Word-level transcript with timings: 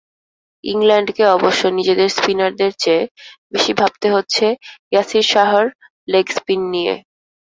ইংল্যান্ডকে 0.63 1.23
অবশ্য 1.35 1.61
নিজেদের 1.77 2.09
স্পিনারদের 2.09 2.71
চেয়ে 2.79 3.03
বেশি 3.51 3.71
ভাবতে 3.73 4.07
হচ্ছে 4.15 4.45
ইয়াসির 4.91 5.25
শাহর 5.31 5.65
লেগ 6.07 6.25
স্পিন 6.29 6.61
নিয়ে। 6.73 6.93